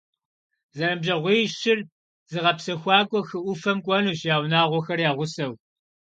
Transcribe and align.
Зэныбжьэгъуищыр 0.77 1.79
зыгъэпсэхуакӏуэ 2.31 3.21
хы 3.27 3.37
ӏуфэм 3.43 3.77
кӏуэнущ, 3.85 4.19
я 4.33 4.35
унагъуэхэр 4.43 4.99
я 5.09 5.11
гъусэу. 5.17 5.53